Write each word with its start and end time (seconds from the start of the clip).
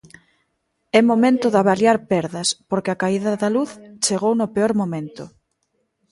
É 0.97 0.99
momento 1.09 1.47
de 1.53 1.59
avaliar 1.63 1.97
perdas, 2.11 2.49
porque 2.69 2.91
a 2.91 2.99
caída 3.03 3.29
da 3.41 3.49
luz 3.55 3.71
chegou 4.05 4.33
no 4.37 4.51
peor 4.55 4.71
momento. 4.81 5.23